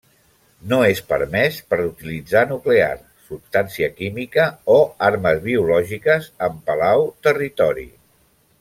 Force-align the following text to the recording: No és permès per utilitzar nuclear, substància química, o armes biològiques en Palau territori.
No 0.69 0.77
és 0.91 1.01
permès 1.09 1.59
per 1.73 1.77
utilitzar 1.83 2.41
nuclear, 2.53 2.89
substància 3.27 3.91
química, 3.99 4.47
o 4.77 4.79
armes 5.11 5.45
biològiques 5.47 6.31
en 6.49 6.57
Palau 6.71 7.07
territori. 7.29 7.87